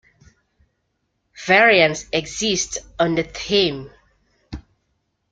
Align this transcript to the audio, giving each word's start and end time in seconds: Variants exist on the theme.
Variants 1.45 2.07
exist 2.11 2.79
on 2.99 3.13
the 3.13 3.21
theme. 3.21 3.91